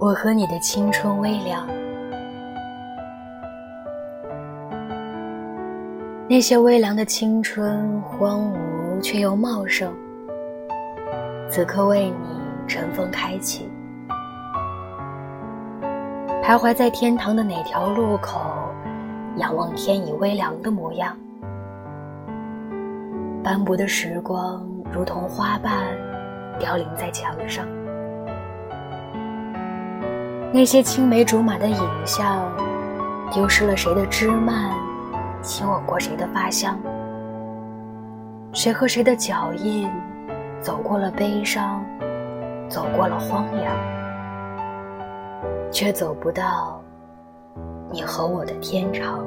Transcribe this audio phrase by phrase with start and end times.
[0.00, 1.66] 我和你的青春微凉。
[6.28, 9.92] 那些微凉的青春，荒芜却又茂盛，
[11.48, 13.68] 此刻为你尘封开启。
[16.44, 18.40] 徘徊在天堂的哪条路口，
[19.38, 21.16] 仰望天已微凉的模样。
[23.42, 25.88] 斑驳的时光如同花瓣，
[26.56, 27.66] 凋零在墙上。
[30.50, 32.50] 那些青梅竹马的影像，
[33.30, 34.72] 丢失了谁的枝蔓，
[35.42, 36.78] 亲吻过谁的发香。
[38.54, 39.90] 谁和谁的脚印，
[40.60, 41.84] 走过了悲伤，
[42.66, 43.76] 走过了荒凉。
[45.70, 46.80] 却走不到
[47.92, 49.26] 你和我的天长。